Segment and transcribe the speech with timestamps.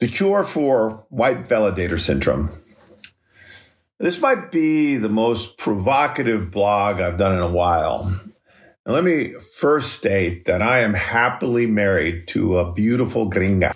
[0.00, 2.50] The cure for white validator syndrome.
[4.00, 8.12] This might be the most provocative blog I've done in a while.
[8.84, 13.74] Let me first state that I am happily married to a beautiful gringa.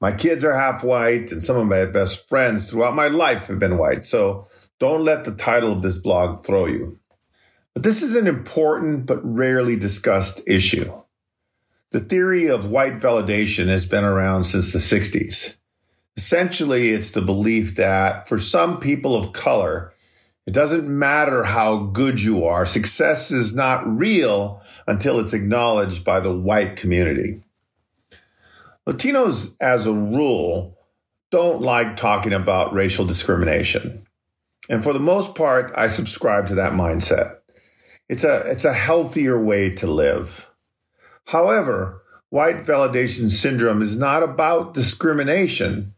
[0.00, 3.58] My kids are half white, and some of my best friends throughout my life have
[3.58, 4.04] been white.
[4.04, 4.46] So
[4.80, 6.98] don't let the title of this blog throw you.
[7.74, 10.90] But this is an important but rarely discussed issue.
[11.90, 15.56] The theory of white validation has been around since the 60s.
[16.16, 19.92] Essentially, it's the belief that for some people of color,
[20.46, 26.20] it doesn't matter how good you are, success is not real until it's acknowledged by
[26.20, 27.40] the white community.
[28.86, 30.78] Latinos, as a rule,
[31.30, 34.04] don't like talking about racial discrimination.
[34.68, 37.38] And for the most part, I subscribe to that mindset.
[38.08, 40.50] It's a, it's a healthier way to live.
[41.26, 45.94] However, white validation syndrome is not about discrimination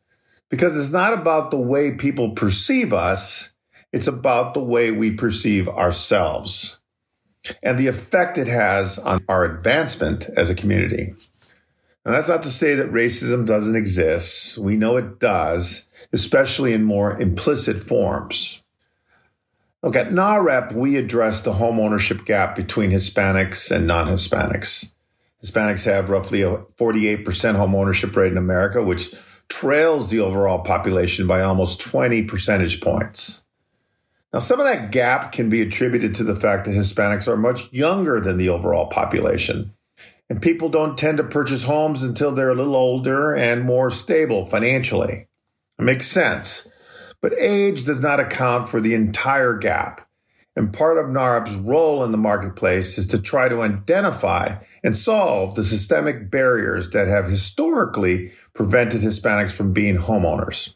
[0.48, 3.55] because it's not about the way people perceive us.
[3.92, 6.81] It's about the way we perceive ourselves
[7.62, 11.15] and the effect it has on our advancement as a community.
[12.05, 14.59] And that's not to say that racism doesn't exist.
[14.59, 18.65] We know it does, especially in more implicit forms.
[19.83, 24.95] Look, at NAHREP, we address the home ownership gap between Hispanics and non Hispanics.
[25.47, 29.14] Hispanics have roughly a 48% home ownership rate in America, which
[29.48, 33.44] trails the overall population by almost 20 percentage points.
[34.33, 37.72] Now, some of that gap can be attributed to the fact that Hispanics are much
[37.72, 39.72] younger than the overall population.
[40.28, 44.44] And people don't tend to purchase homes until they're a little older and more stable
[44.44, 45.28] financially.
[45.78, 46.69] It makes sense.
[47.20, 50.06] But age does not account for the entire gap.
[50.57, 55.55] And part of NAHREP's role in the marketplace is to try to identify and solve
[55.55, 60.75] the systemic barriers that have historically prevented Hispanics from being homeowners.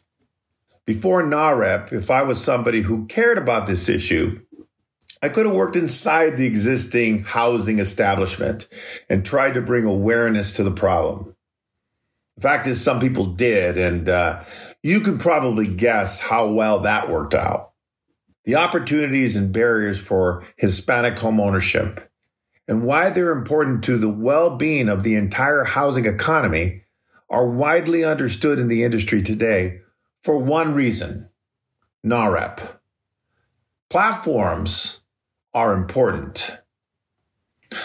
[0.85, 4.41] Before NAHREP, if I was somebody who cared about this issue,
[5.23, 8.67] I could have worked inside the existing housing establishment
[9.09, 11.35] and tried to bring awareness to the problem.
[12.35, 14.43] The fact is, some people did, and uh,
[14.83, 17.70] you can probably guess how well that worked out
[18.43, 22.07] the opportunities and barriers for Hispanic homeownership,
[22.67, 26.83] and why they're important to the well being of the entire housing economy
[27.29, 29.81] are widely understood in the industry today
[30.23, 31.29] for one reason
[32.05, 32.77] NAHREP.
[33.89, 35.01] Platforms
[35.53, 36.57] are important.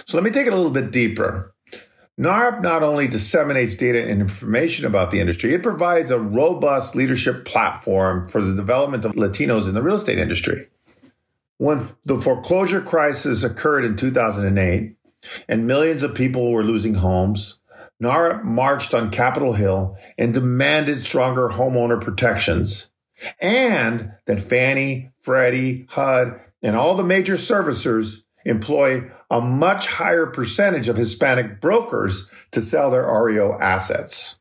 [0.06, 1.55] So let me take it a little bit deeper.
[2.19, 7.44] NAHREP not only disseminates data and information about the industry, it provides a robust leadership
[7.44, 10.69] platform for the development of Latinos in the real estate industry.
[11.59, 14.97] When the foreclosure crisis occurred in 2008
[15.49, 17.60] and millions of people were losing homes,
[18.03, 22.91] NAHREP marched on Capitol Hill and demanded stronger homeowner protections
[23.41, 30.89] and that Fannie, Freddie, HUD, and all the major servicers employ a much higher percentage
[30.89, 34.39] of Hispanic brokers to sell their REO assets.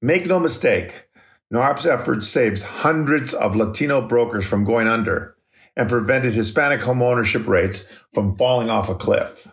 [0.00, 1.08] Make no mistake,
[1.52, 5.36] NAHREP's efforts saved hundreds of Latino brokers from going under
[5.76, 9.48] and prevented Hispanic homeownership rates from falling off a cliff.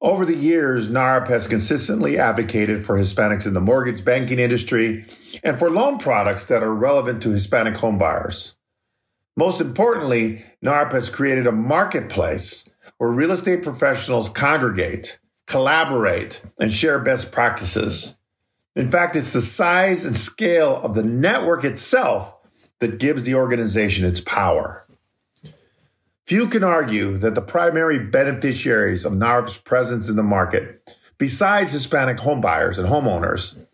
[0.00, 5.04] Over the years, NAHREP has consistently advocated for Hispanics in the mortgage banking industry
[5.42, 8.57] and for loan products that are relevant to Hispanic homebuyers.
[9.38, 16.98] Most importantly, NAHREP has created a marketplace where real estate professionals congregate, collaborate, and share
[16.98, 18.18] best practices.
[18.74, 22.36] In fact, it's the size and scale of the network itself
[22.80, 24.84] that gives the organization its power.
[26.26, 30.82] Few can argue that the primary beneficiaries of NAHREP's presence in the market,
[31.16, 33.64] besides Hispanic homebuyers and homeowners,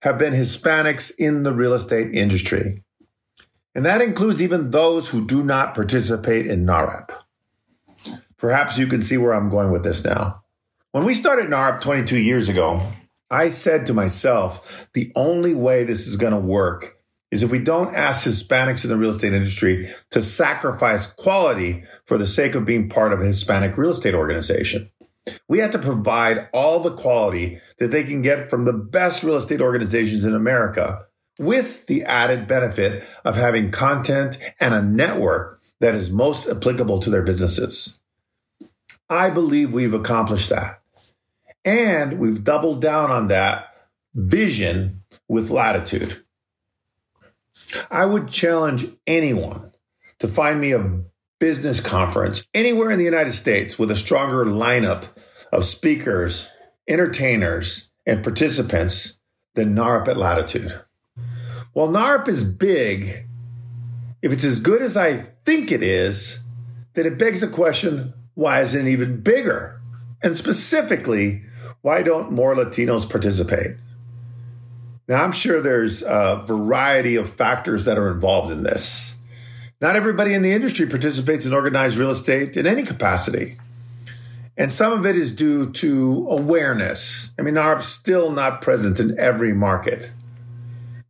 [0.00, 2.82] have been Hispanics in the real estate industry.
[3.76, 7.10] And that includes even those who do not participate in NAHREP.
[8.38, 10.44] Perhaps you can see where I'm going with this now.
[10.92, 12.90] When we started NAHREP 22 years ago,
[13.30, 16.96] I said to myself, the only way this is going to work
[17.30, 22.16] is if we don't ask Hispanics in the real estate industry to sacrifice quality for
[22.16, 24.90] the sake of being part of a Hispanic real estate organization.
[25.50, 29.36] We have to provide all the quality that they can get from the best real
[29.36, 31.05] estate organizations in America
[31.38, 37.10] with the added benefit of having content and a network that is most applicable to
[37.10, 38.00] their businesses.
[39.08, 40.80] I believe we've accomplished that.
[41.64, 43.74] And we've doubled down on that
[44.14, 46.22] vision with latitude.
[47.90, 49.72] I would challenge anyone
[50.20, 51.00] to find me a
[51.38, 55.04] business conference anywhere in the United States with a stronger lineup
[55.52, 56.48] of speakers,
[56.88, 59.18] entertainers, and participants
[59.54, 60.80] than NAHREP at Latitude.
[61.76, 63.26] While NAHREP is big,
[64.22, 66.42] if it's as good as I think it is,
[66.94, 69.78] then it begs the question why isn't it even bigger?
[70.22, 71.42] And specifically,
[71.82, 73.76] why don't more Latinos participate?
[75.06, 79.18] Now, I'm sure there's a variety of factors that are involved in this.
[79.78, 83.56] Not everybody in the industry participates in organized real estate in any capacity.
[84.56, 87.34] And some of it is due to awareness.
[87.38, 90.10] I mean, NAHREP's still not present in every market.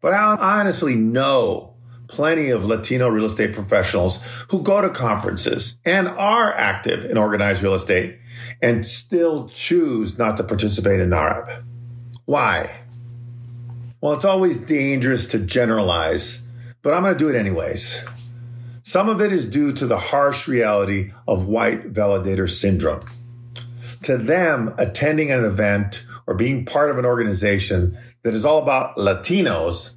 [0.01, 1.75] But I honestly know
[2.09, 7.63] plenty of Latino real estate professionals who go to conferences and are active in organized
[7.63, 8.19] real estate
[8.63, 11.65] and still choose not to participate in NAHREP.
[12.25, 12.83] Why?
[14.01, 16.47] Well, it's always dangerous to generalize,
[16.83, 18.05] but I'm going to do it anyways.
[18.83, 23.01] Some of it is due to the harsh reality of white validator syndrome.
[24.05, 28.97] To them, attending an event or being part of an organization that is all about
[28.97, 29.97] Latinos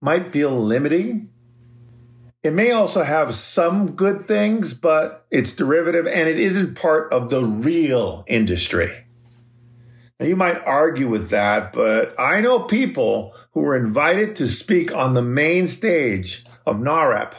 [0.00, 1.30] might feel limiting.
[2.42, 7.30] It may also have some good things, but it's derivative and it isn't part of
[7.30, 8.88] the real industry.
[10.20, 14.94] Now, you might argue with that, but I know people who were invited to speak
[14.94, 17.32] on the main stage of NAHREP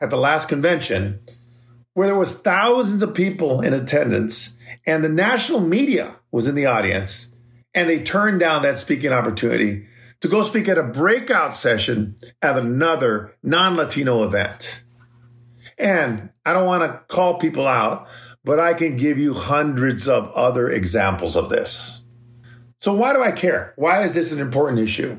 [0.00, 1.18] at the last convention,
[1.94, 6.66] where there was thousands of people in attendance and the national media was in the
[6.66, 7.32] audience,
[7.76, 9.86] and they turned down that speaking opportunity
[10.20, 14.82] to go speak at a breakout session at another non-Latino event.
[15.78, 18.08] And I don't want to call people out,
[18.42, 22.02] but I can give you hundreds of other examples of this.
[22.80, 23.74] So, why do I care?
[23.76, 25.18] Why is this an important issue?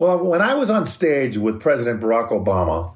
[0.00, 2.94] Well, when I was on stage with President Barack Obama,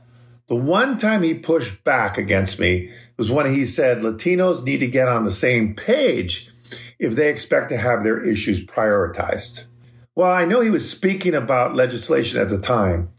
[0.49, 4.87] the one time he pushed back against me was when he said Latinos need to
[4.87, 6.54] get on the same page
[6.99, 9.67] if they expect to have their issues prioritized.
[10.14, 13.11] Well, I know he was speaking about legislation at the time.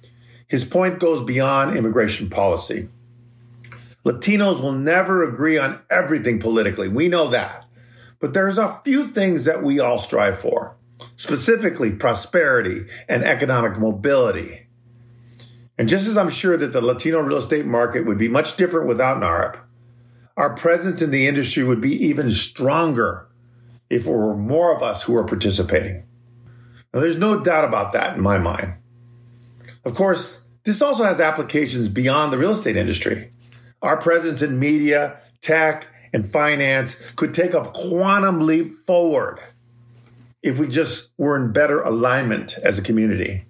[0.47, 2.87] His point goes beyond immigration policy.
[4.05, 6.87] Latinos will never agree on everything politically.
[6.87, 7.65] We know that.
[8.19, 10.77] But there's a few things that we all strive for,
[11.15, 14.67] specifically prosperity and economic mobility.
[15.77, 18.87] And just as I'm sure that the Latino real estate market would be much different
[18.87, 19.59] without NAHREP,
[20.37, 23.24] our presence in the industry would be even stronger
[23.95, 26.03] if there were more of us who were participating.
[26.93, 28.73] Now, there's no doubt about that in my mind.
[29.85, 33.31] Of course, this also has applications beyond the real estate industry.
[33.81, 39.39] Our presence in media, tech, and finance could take a quantum leap forward
[40.43, 43.45] if we just were in better alignment as a community.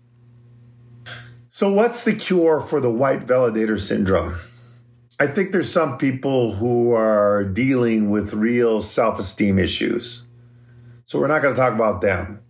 [1.49, 4.33] So, what's the cure for the white validator syndrome?
[5.17, 10.24] I think there's some people who are dealing with real self esteem issues.
[11.05, 12.41] So, we're not going to talk about them.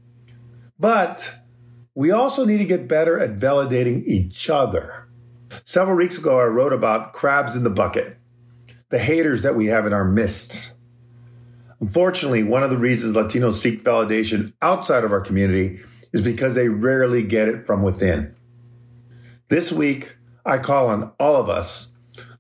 [0.80, 1.36] But
[1.94, 5.08] we also need to get better at validating each other.
[5.64, 8.18] Several weeks ago, I wrote about crabs in the bucket
[8.90, 10.76] the haters that we have in our midst.
[11.82, 15.80] Unfortunately, one of the reasons Latinos seek validation outside of our community
[16.14, 18.34] is because they rarely get it from within.
[19.50, 20.16] This week,
[20.46, 21.94] I call on all of us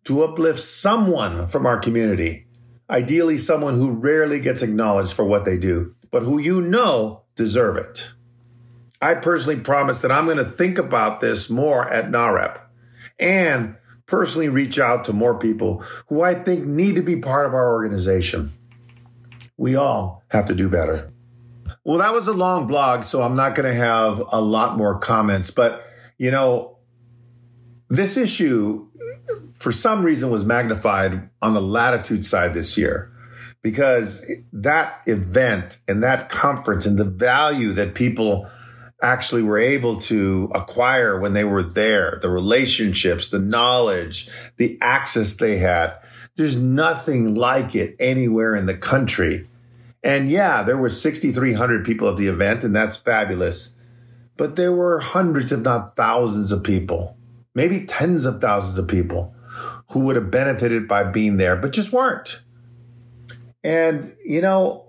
[0.05, 2.45] to uplift someone from our community,
[2.89, 7.75] ideally, someone who rarely gets acknowledged for what they do, but who you know deserve
[7.75, 8.13] it.
[9.01, 12.57] I personally promise that I'm going to think about this more at NAHREP
[13.19, 17.53] and personally reach out to more people who I think need to be part of
[17.53, 18.49] our organization.
[19.57, 21.11] We all have to do better.
[21.83, 24.97] Well, that was a long blog, so I'm not going to have a lot more
[24.97, 25.51] comments.
[25.51, 25.85] But,
[26.17, 26.77] you know,
[27.89, 28.87] this issue,
[29.59, 33.11] for some reason, was magnified on the latitude side this year
[33.65, 38.47] because that event and that conference and the value that people
[39.01, 45.33] actually were able to acquire when they were there, the relationships, the knowledge, the access
[45.33, 45.97] they had.
[46.35, 49.47] There's nothing like it anywhere in the country.
[50.03, 53.75] And yeah, there were 6,300 people at the event, and that's fabulous.
[54.37, 57.17] But there were hundreds, if not thousands, of people,
[57.55, 59.33] maybe tens of thousands of people
[59.89, 62.41] who would have benefited by being there, but just weren't.
[63.65, 64.85] And, you know,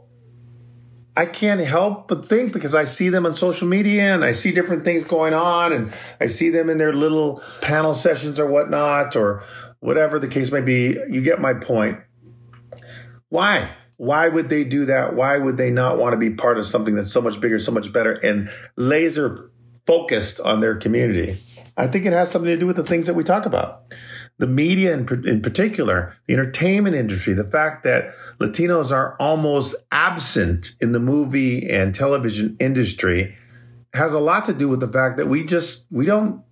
[1.17, 4.53] I can't help but think because I see them on social media and I see
[4.53, 5.91] different things going on and
[6.21, 9.43] I see them in their little panel sessions or whatnot or
[9.81, 10.99] whatever the case may be.
[11.09, 12.01] You get my point.
[13.31, 13.67] Why?
[13.97, 15.15] Why would they do that?
[15.15, 17.73] Why would they not want to be part of something that's so much bigger, so
[17.73, 19.51] much better, and laser
[19.87, 21.39] focused on their community?
[21.77, 23.83] I think it has something to do with the things that we talk about
[24.39, 30.73] the media in, in particular, the entertainment industry, the fact that Latinos are almost absent
[30.81, 33.35] in the movie and television industry
[33.95, 36.43] has a lot to do with the fact that we just we don't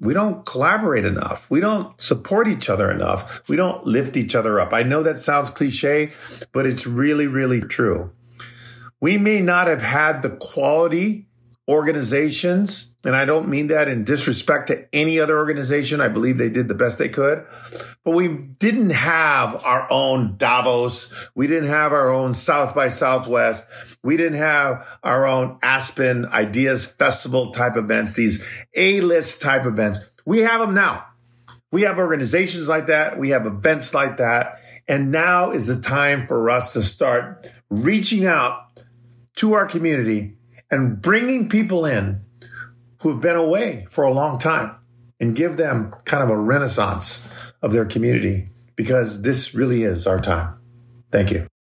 [0.00, 1.50] we don't collaborate enough.
[1.50, 3.42] We don't support each other enough.
[3.48, 4.72] We don't lift each other up.
[4.72, 6.12] I know that sounds cliche,
[6.52, 8.12] but it's really, really true.
[9.00, 11.26] We may not have had the quality
[11.68, 16.02] organizations, and I don't mean that in disrespect to any other organization.
[16.02, 17.42] I believe they did the best they could,
[18.04, 21.30] but we didn't have our own Davos.
[21.34, 23.64] We didn't have our own South by Southwest.
[24.04, 28.46] We didn't have our own Aspen Ideas Festival type events, these
[28.76, 30.06] A list type events.
[30.26, 31.06] We have them now.
[31.72, 33.18] We have organizations like that.
[33.18, 34.60] We have events like that.
[34.86, 38.66] And now is the time for us to start reaching out
[39.36, 40.36] to our community
[40.70, 42.26] and bringing people in
[43.00, 44.76] who've been away for a long time
[45.20, 47.28] and give them kind of a renaissance
[47.62, 50.54] of their community because this really is our time.
[51.10, 51.48] Thank you.